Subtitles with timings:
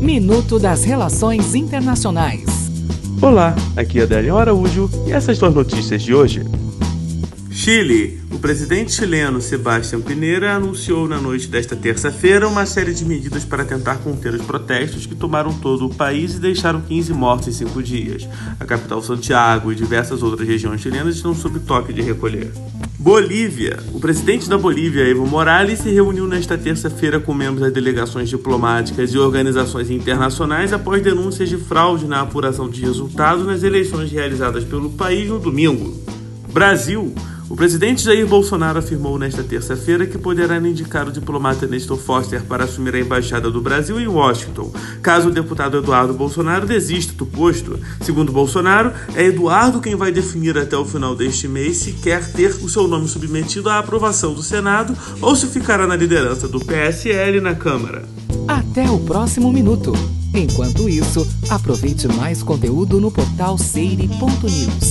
[0.00, 2.70] Minuto das Relações Internacionais.
[3.20, 6.42] Olá, aqui é Adélio Araújo e essas duas notícias de hoje.
[7.50, 8.18] Chile.
[8.32, 13.62] O presidente chileno Sebastián Pineira anunciou na noite desta terça-feira uma série de medidas para
[13.62, 17.82] tentar conter os protestos que tomaram todo o país e deixaram 15 mortos em cinco
[17.82, 18.26] dias.
[18.58, 22.50] A capital Santiago e diversas outras regiões chilenas estão sob toque de recolher.
[23.00, 23.78] Bolívia.
[23.94, 29.14] O presidente da Bolívia, Evo Morales, se reuniu nesta terça-feira com membros das delegações diplomáticas
[29.14, 34.90] e organizações internacionais após denúncias de fraude na apuração de resultados nas eleições realizadas pelo
[34.90, 35.98] país no domingo.
[36.52, 37.14] Brasil.
[37.50, 42.62] O presidente Jair Bolsonaro afirmou nesta terça-feira que poderá indicar o diplomata Nestor Foster para
[42.62, 47.76] assumir a embaixada do Brasil em Washington, caso o deputado Eduardo Bolsonaro desista do posto.
[48.02, 52.50] Segundo Bolsonaro, é Eduardo quem vai definir até o final deste mês se quer ter
[52.62, 57.40] o seu nome submetido à aprovação do Senado ou se ficará na liderança do PSL
[57.40, 58.08] na Câmara.
[58.46, 59.92] Até o próximo minuto.
[60.32, 64.89] Enquanto isso, aproveite mais conteúdo no portal seire.news.